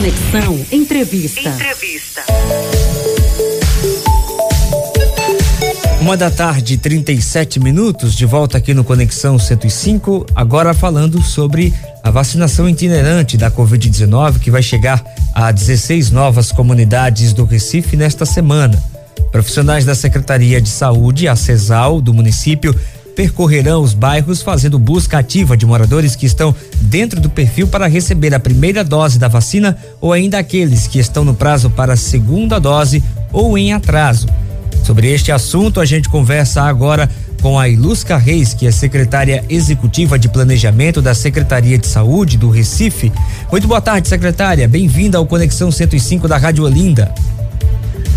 Conexão 0.00 0.58
Entrevista. 0.72 1.50
Entrevista. 1.50 2.22
Uma 6.00 6.16
da 6.16 6.30
tarde, 6.30 6.78
37 6.78 7.60
minutos, 7.60 8.14
de 8.14 8.24
volta 8.24 8.56
aqui 8.56 8.72
no 8.72 8.82
Conexão 8.82 9.38
105, 9.38 10.24
agora 10.34 10.72
falando 10.72 11.20
sobre 11.20 11.74
a 12.02 12.10
vacinação 12.10 12.66
itinerante 12.66 13.36
da 13.36 13.50
Covid-19 13.50 14.38
que 14.38 14.50
vai 14.50 14.62
chegar 14.62 15.04
a 15.34 15.52
16 15.52 16.10
novas 16.10 16.50
comunidades 16.50 17.34
do 17.34 17.44
Recife 17.44 17.94
nesta 17.94 18.24
semana. 18.24 18.82
Profissionais 19.30 19.84
da 19.84 19.94
Secretaria 19.94 20.62
de 20.62 20.70
Saúde, 20.70 21.28
a 21.28 21.36
CESAL, 21.36 22.00
do 22.00 22.14
município, 22.14 22.74
percorrerão 23.20 23.82
os 23.82 23.92
bairros 23.92 24.40
fazendo 24.40 24.78
busca 24.78 25.18
ativa 25.18 25.54
de 25.54 25.66
moradores 25.66 26.16
que 26.16 26.24
estão 26.24 26.54
dentro 26.80 27.20
do 27.20 27.28
perfil 27.28 27.68
para 27.68 27.86
receber 27.86 28.34
a 28.34 28.40
primeira 28.40 28.82
dose 28.82 29.18
da 29.18 29.28
vacina 29.28 29.76
ou 30.00 30.14
ainda 30.14 30.38
aqueles 30.38 30.86
que 30.86 30.98
estão 30.98 31.22
no 31.22 31.34
prazo 31.34 31.68
para 31.68 31.92
a 31.92 31.98
segunda 31.98 32.58
dose 32.58 33.04
ou 33.30 33.58
em 33.58 33.74
atraso. 33.74 34.26
Sobre 34.82 35.12
este 35.12 35.30
assunto, 35.30 35.80
a 35.80 35.84
gente 35.84 36.08
conversa 36.08 36.62
agora 36.62 37.10
com 37.42 37.58
a 37.58 37.68
Ilusca 37.68 38.16
Reis, 38.16 38.54
que 38.54 38.66
é 38.66 38.70
secretária 38.70 39.44
executiva 39.50 40.18
de 40.18 40.30
planejamento 40.30 41.02
da 41.02 41.14
Secretaria 41.14 41.76
de 41.76 41.88
Saúde 41.88 42.38
do 42.38 42.48
Recife. 42.48 43.12
Muito 43.52 43.68
boa 43.68 43.82
tarde, 43.82 44.08
secretária. 44.08 44.66
Bem-vinda 44.66 45.18
ao 45.18 45.26
Conexão 45.26 45.70
105 45.70 46.26
da 46.26 46.38
Rádio 46.38 46.64
Olinda. 46.64 47.12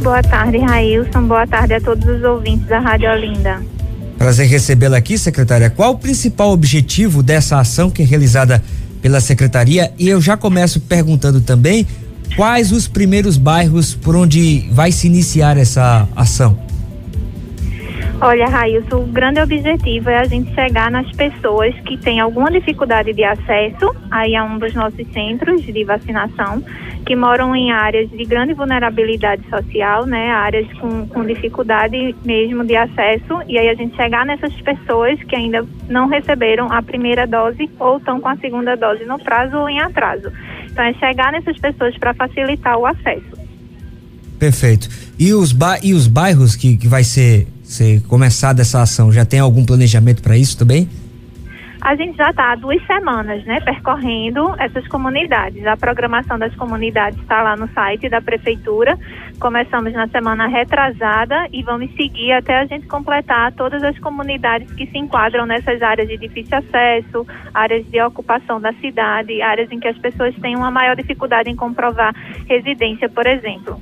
Boa 0.00 0.22
tarde, 0.22 0.58
Railson. 0.58 1.22
Boa 1.22 1.48
tarde 1.48 1.74
a 1.74 1.80
todos 1.80 2.06
os 2.06 2.22
ouvintes 2.22 2.68
da 2.68 2.78
Rádio 2.78 3.10
Olinda. 3.10 3.73
Prazer 4.18 4.48
recebê-la 4.48 4.96
aqui, 4.96 5.18
secretária. 5.18 5.68
Qual 5.68 5.92
o 5.92 5.98
principal 5.98 6.50
objetivo 6.52 7.22
dessa 7.22 7.58
ação 7.58 7.90
que 7.90 8.02
é 8.02 8.04
realizada 8.04 8.62
pela 9.02 9.20
secretaria? 9.20 9.92
E 9.98 10.08
eu 10.08 10.20
já 10.20 10.36
começo 10.36 10.80
perguntando 10.80 11.40
também 11.40 11.86
quais 12.36 12.72
os 12.72 12.88
primeiros 12.88 13.36
bairros 13.36 13.94
por 13.94 14.16
onde 14.16 14.68
vai 14.70 14.92
se 14.92 15.06
iniciar 15.06 15.56
essa 15.56 16.08
ação? 16.16 16.63
Olha, 18.20 18.46
Railson, 18.46 18.96
o 18.96 19.06
grande 19.06 19.40
objetivo 19.40 20.08
é 20.08 20.18
a 20.18 20.24
gente 20.24 20.54
chegar 20.54 20.90
nas 20.90 21.10
pessoas 21.12 21.74
que 21.80 21.98
têm 21.98 22.20
alguma 22.20 22.50
dificuldade 22.50 23.12
de 23.12 23.24
acesso 23.24 23.94
aí 24.10 24.36
a 24.36 24.44
um 24.44 24.58
dos 24.58 24.72
nossos 24.72 25.06
centros 25.12 25.62
de 25.62 25.84
vacinação, 25.84 26.62
que 27.04 27.14
moram 27.14 27.54
em 27.54 27.72
áreas 27.72 28.08
de 28.10 28.24
grande 28.24 28.54
vulnerabilidade 28.54 29.42
social, 29.50 30.06
né, 30.06 30.30
áreas 30.30 30.66
com, 30.78 31.06
com 31.08 31.24
dificuldade 31.24 32.14
mesmo 32.24 32.64
de 32.64 32.76
acesso, 32.76 33.42
e 33.48 33.58
aí 33.58 33.68
a 33.68 33.74
gente 33.74 33.94
chegar 33.96 34.24
nessas 34.24 34.54
pessoas 34.62 35.22
que 35.24 35.36
ainda 35.36 35.66
não 35.88 36.08
receberam 36.08 36.72
a 36.72 36.80
primeira 36.80 37.26
dose 37.26 37.68
ou 37.78 37.98
estão 37.98 38.20
com 38.20 38.28
a 38.28 38.36
segunda 38.36 38.76
dose 38.76 39.04
no 39.04 39.18
prazo 39.18 39.56
ou 39.58 39.68
em 39.68 39.80
atraso. 39.80 40.32
Então, 40.70 40.84
é 40.84 40.94
chegar 40.94 41.32
nessas 41.32 41.58
pessoas 41.58 41.96
para 41.98 42.14
facilitar 42.14 42.78
o 42.78 42.86
acesso. 42.86 43.44
Perfeito. 44.38 44.88
E 45.18 45.32
os, 45.32 45.52
ba 45.52 45.78
e 45.82 45.94
os 45.94 46.06
bairros 46.06 46.56
que, 46.56 46.76
que 46.76 46.88
vai 46.88 47.04
ser, 47.04 47.46
ser 47.74 48.02
começada 48.02 48.62
essa 48.62 48.80
ação, 48.80 49.12
já 49.12 49.24
tem 49.24 49.40
algum 49.40 49.64
planejamento 49.64 50.22
para 50.22 50.36
isso 50.36 50.56
também? 50.56 50.88
A 51.84 51.94
gente 51.96 52.16
já 52.16 52.30
está 52.30 52.52
há 52.52 52.54
duas 52.56 52.82
semanas, 52.86 53.44
né, 53.44 53.60
percorrendo 53.60 54.54
essas 54.58 54.88
comunidades. 54.88 55.66
A 55.66 55.76
programação 55.76 56.38
das 56.38 56.54
comunidades 56.54 57.20
está 57.20 57.42
lá 57.42 57.56
no 57.56 57.68
site 57.74 58.08
da 58.08 58.22
prefeitura. 58.22 58.98
Começamos 59.38 59.92
na 59.92 60.08
semana 60.08 60.46
retrasada 60.46 61.46
e 61.52 61.62
vamos 61.62 61.94
seguir 61.94 62.32
até 62.32 62.58
a 62.60 62.64
gente 62.64 62.86
completar 62.86 63.52
todas 63.52 63.82
as 63.82 63.98
comunidades 63.98 64.72
que 64.72 64.86
se 64.86 64.96
enquadram 64.96 65.44
nessas 65.44 65.82
áreas 65.82 66.08
de 66.08 66.16
difícil 66.16 66.56
acesso, 66.56 67.26
áreas 67.52 67.84
de 67.90 68.00
ocupação 68.00 68.58
da 68.58 68.72
cidade, 68.80 69.42
áreas 69.42 69.70
em 69.70 69.78
que 69.78 69.88
as 69.88 69.98
pessoas 69.98 70.34
têm 70.36 70.56
uma 70.56 70.70
maior 70.70 70.96
dificuldade 70.96 71.50
em 71.50 71.56
comprovar 71.56 72.14
residência, 72.48 73.10
por 73.10 73.26
exemplo. 73.26 73.78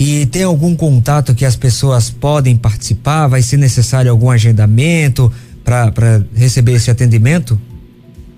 E 0.00 0.26
tem 0.26 0.44
algum 0.44 0.76
contato 0.76 1.34
que 1.34 1.44
as 1.44 1.56
pessoas 1.56 2.08
podem 2.08 2.56
participar? 2.56 3.26
Vai 3.26 3.42
ser 3.42 3.56
necessário 3.56 4.10
algum 4.10 4.30
agendamento? 4.30 5.30
para 5.68 6.24
receber 6.34 6.72
esse 6.72 6.90
atendimento? 6.90 7.60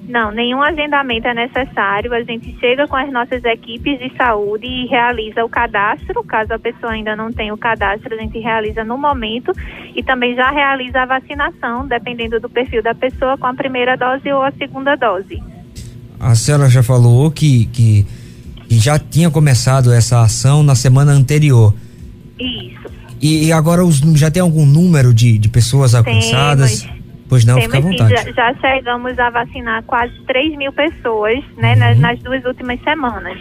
Não, 0.09 0.33
nenhum 0.33 0.61
agendamento 0.61 1.29
é 1.29 1.35
necessário. 1.35 2.13
A 2.13 2.23
gente 2.25 2.59
chega 2.59 2.89
com 2.89 2.97
as 2.97 3.13
nossas 3.13 3.45
equipes 3.45 4.01
de 4.01 4.13
saúde 4.17 4.67
e 4.67 4.87
realiza 4.87 5.45
o 5.45 5.49
cadastro. 5.49 6.25
Caso 6.25 6.53
a 6.53 6.59
pessoa 6.59 6.91
ainda 6.91 7.15
não 7.15 7.33
tenha 7.33 7.55
o 7.55 7.57
cadastro, 7.57 8.13
a 8.13 8.19
gente 8.19 8.41
realiza 8.41 8.83
no 8.83 8.99
momento 8.99 9.53
e 9.95 10.03
também 10.03 10.35
já 10.35 10.51
realiza 10.51 11.03
a 11.03 11.07
vacinação, 11.07 11.87
dependendo 11.87 12.41
do 12.41 12.51
perfil 12.51 12.83
da 12.83 12.95
pessoa, 12.97 13.39
com 13.39 13.47
a 13.47 13.55
primeira 13.55 13.97
dose 13.97 14.29
ou 14.33 14.43
a 14.43 14.51
segunda 14.51 14.97
dose. 14.97 15.41
A 16.19 16.35
senhora 16.35 16.69
já 16.69 16.83
falou 16.83 17.31
que, 17.31 17.67
que, 17.67 18.05
que 18.71 18.79
já 18.79 19.01
tinha 19.01 19.29
começado 19.29 19.93
essa 19.93 20.23
ação 20.23 20.63
na 20.63 20.77
semana 20.77 21.11
anterior. 21.11 21.75
Isso. 22.39 22.89
E, 23.21 23.47
e 23.47 23.53
agora 23.53 23.85
os, 23.85 23.99
já 24.15 24.31
tem 24.31 24.41
algum 24.41 24.65
número 24.65 25.13
de, 25.13 25.39
de 25.39 25.49
pessoas 25.49 25.93
alcançadas? 25.93 26.83
Temos. 26.83 27.01
Pois 27.29 27.45
não, 27.45 27.57
Temos, 27.57 27.67
fica 27.67 27.79
à 27.79 27.81
vontade. 27.81 28.33
Já, 28.33 28.53
já, 28.53 28.55
chegamos 28.61 29.19
a 29.19 29.29
vacinar 29.29 29.83
quase 29.83 30.13
3 30.25 30.57
mil 30.57 30.73
pessoas 30.73 31.43
né, 31.57 31.73
uhum. 31.73 31.79
nas, 31.81 31.99
nas, 31.99 32.19
duas 32.21 32.45
últimas 32.45 32.81
semanas. 32.85 33.37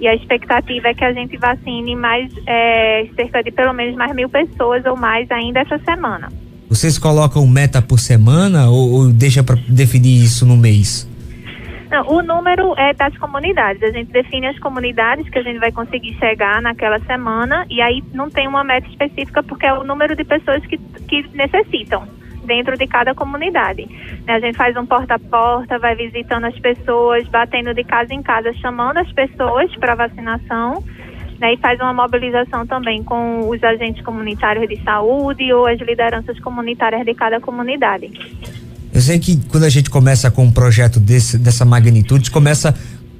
E 0.00 0.08
a 0.08 0.14
expectativa 0.14 0.88
é 0.88 0.94
que 0.94 1.04
a 1.04 1.12
gente 1.12 1.36
vacine 1.36 1.94
mais 1.94 2.32
é, 2.46 3.06
cerca 3.14 3.42
de 3.42 3.50
pelo 3.50 3.74
menos 3.74 3.94
mais 3.96 4.14
mil 4.14 4.30
pessoas 4.30 4.82
ou 4.86 4.96
mais 4.96 5.30
ainda 5.30 5.60
essa 5.60 5.78
semana. 5.80 6.32
Vocês 6.70 6.96
colocam 6.96 7.46
meta 7.46 7.82
por 7.82 8.00
semana 8.00 8.70
ou, 8.70 8.92
ou 8.92 9.12
deixa 9.12 9.42
para 9.42 9.58
definir 9.68 10.24
isso 10.24 10.46
no 10.46 10.56
mês? 10.56 11.09
Não, 11.90 12.06
o 12.06 12.22
número 12.22 12.72
é 12.78 12.94
das 12.94 13.16
comunidades. 13.18 13.82
A 13.82 13.90
gente 13.90 14.12
define 14.12 14.46
as 14.46 14.58
comunidades 14.60 15.28
que 15.28 15.38
a 15.38 15.42
gente 15.42 15.58
vai 15.58 15.72
conseguir 15.72 16.14
chegar 16.18 16.62
naquela 16.62 17.00
semana 17.00 17.66
e 17.68 17.82
aí 17.82 18.02
não 18.14 18.30
tem 18.30 18.46
uma 18.46 18.62
meta 18.62 18.88
específica 18.88 19.42
porque 19.42 19.66
é 19.66 19.72
o 19.72 19.82
número 19.82 20.14
de 20.14 20.22
pessoas 20.22 20.64
que, 20.66 20.78
que 20.78 21.28
necessitam 21.34 22.06
dentro 22.44 22.76
de 22.78 22.86
cada 22.86 23.12
comunidade. 23.12 23.86
Né, 24.24 24.34
a 24.34 24.40
gente 24.40 24.56
faz 24.56 24.76
um 24.76 24.86
porta 24.86 25.16
a 25.16 25.18
porta, 25.18 25.78
vai 25.80 25.96
visitando 25.96 26.44
as 26.44 26.58
pessoas, 26.60 27.26
batendo 27.28 27.74
de 27.74 27.82
casa 27.82 28.14
em 28.14 28.22
casa, 28.22 28.52
chamando 28.54 28.98
as 28.98 29.12
pessoas 29.12 29.74
para 29.76 29.96
vacinação. 29.96 30.84
Né, 31.40 31.54
e 31.54 31.56
faz 31.56 31.80
uma 31.80 31.94
mobilização 31.94 32.66
também 32.66 33.02
com 33.02 33.48
os 33.48 33.64
agentes 33.64 34.04
comunitários 34.04 34.68
de 34.68 34.76
saúde 34.84 35.50
ou 35.52 35.66
as 35.66 35.80
lideranças 35.80 36.38
comunitárias 36.38 37.04
de 37.04 37.14
cada 37.14 37.40
comunidade. 37.40 38.59
Sei 39.10 39.18
que 39.18 39.40
quando 39.48 39.64
a 39.64 39.68
gente 39.68 39.90
começa 39.90 40.30
com 40.30 40.44
um 40.44 40.52
projeto 40.52 41.00
desse, 41.00 41.36
dessa 41.36 41.64
magnitude, 41.64 42.30
começa 42.30 42.72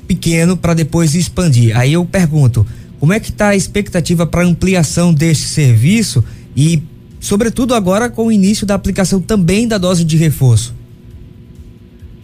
pequeno 0.07 0.57
para 0.57 0.73
depois 0.73 1.17
expandir. 1.17 1.77
Aí 1.77 1.95
eu 1.95 2.05
pergunto, 2.05 2.65
como 3.01 3.13
é 3.13 3.19
que 3.19 3.31
está 3.31 3.49
a 3.49 3.57
expectativa 3.57 4.25
para 4.25 4.45
ampliação 4.45 5.13
deste 5.13 5.49
serviço 5.49 6.23
e 6.55 6.81
sobretudo 7.19 7.75
agora 7.75 8.09
com 8.09 8.27
o 8.27 8.31
início 8.31 8.65
da 8.65 8.77
aplicação 8.77 9.21
também 9.21 9.67
da 9.67 9.79
dose 9.79 10.05
de 10.05 10.17
reforço? 10.17 10.77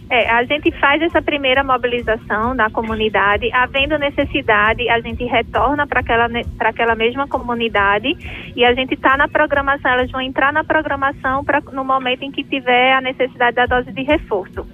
É, 0.09 0.29
a 0.31 0.43
gente 0.45 0.71
faz 0.79 1.01
essa 1.01 1.21
primeira 1.21 1.63
mobilização 1.63 2.53
na 2.53 2.69
comunidade, 2.69 3.49
havendo 3.51 3.97
necessidade, 3.97 4.89
a 4.89 5.01
gente 5.01 5.25
retorna 5.25 5.85
para 5.85 5.99
aquela, 5.99 6.29
aquela 6.59 6.95
mesma 6.95 7.27
comunidade 7.27 8.15
e 8.55 8.63
a 8.63 8.73
gente 8.73 8.93
está 8.93 9.17
na 9.17 9.27
programação, 9.27 9.91
elas 9.91 10.09
vão 10.09 10.21
entrar 10.21 10.53
na 10.53 10.63
programação 10.63 11.43
pra, 11.43 11.61
no 11.73 11.83
momento 11.83 12.23
em 12.23 12.31
que 12.31 12.43
tiver 12.43 12.93
a 12.93 13.01
necessidade 13.01 13.55
da 13.55 13.65
dose 13.65 13.91
de 13.91 14.03
reforço. 14.03 14.65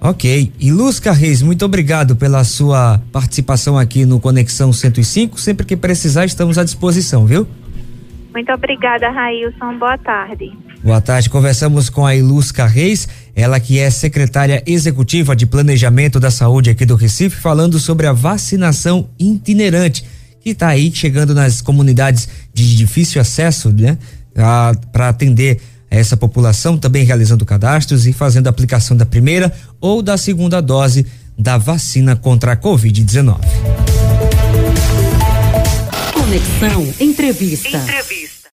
Ok. 0.00 0.52
E 0.58 0.72
Luz 0.72 0.98
Reis, 0.98 1.42
muito 1.42 1.64
obrigado 1.64 2.16
pela 2.16 2.42
sua 2.42 3.02
participação 3.12 3.76
aqui 3.76 4.06
no 4.06 4.18
Conexão 4.18 4.72
105. 4.72 5.38
Sempre 5.38 5.66
que 5.66 5.76
precisar, 5.76 6.24
estamos 6.24 6.56
à 6.56 6.64
disposição, 6.64 7.26
viu? 7.26 7.46
Muito 8.32 8.50
obrigada, 8.52 9.10
Railson. 9.10 9.76
Boa 9.76 9.98
tarde. 9.98 10.50
Boa 10.82 11.00
tarde. 11.00 11.28
Conversamos 11.28 11.90
com 11.90 12.06
a 12.06 12.16
Ilusca 12.16 12.64
Reis, 12.64 13.06
ela 13.34 13.60
que 13.60 13.78
é 13.78 13.90
secretária 13.90 14.62
executiva 14.66 15.34
de 15.34 15.46
Planejamento 15.46 16.18
da 16.18 16.30
Saúde 16.30 16.70
aqui 16.70 16.84
do 16.84 16.96
Recife, 16.96 17.36
falando 17.36 17.78
sobre 17.78 18.06
a 18.06 18.12
vacinação 18.12 19.08
itinerante, 19.18 20.04
que 20.40 20.50
está 20.50 20.68
aí 20.68 20.90
chegando 20.94 21.34
nas 21.34 21.60
comunidades 21.60 22.28
de 22.52 22.76
difícil 22.76 23.20
acesso, 23.20 23.70
né? 23.70 23.98
Para 24.92 25.08
atender 25.08 25.60
essa 25.90 26.16
população, 26.16 26.78
também 26.78 27.04
realizando 27.04 27.44
cadastros 27.44 28.06
e 28.06 28.12
fazendo 28.12 28.46
a 28.46 28.50
aplicação 28.50 28.96
da 28.96 29.04
primeira 29.04 29.52
ou 29.80 30.00
da 30.00 30.16
segunda 30.16 30.60
dose 30.60 31.04
da 31.36 31.58
vacina 31.58 32.14
contra 32.14 32.52
a 32.52 32.56
Covid-19. 32.56 33.38
Conexão 36.12 36.94
Entrevista. 37.00 37.76
Entrevista. 37.76 38.19